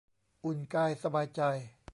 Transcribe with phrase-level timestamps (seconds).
[0.45, 1.41] อุ่นกายสบายใจ